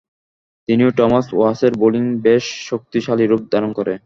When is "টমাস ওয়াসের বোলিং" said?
0.97-2.03